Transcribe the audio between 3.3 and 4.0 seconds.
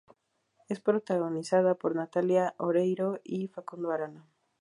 Facundo